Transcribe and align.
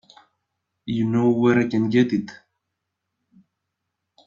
You 0.87 1.05
know 1.05 1.29
where 1.29 1.59
I 1.59 1.67
can 1.67 1.87
get 1.91 2.11
it? 2.11 2.31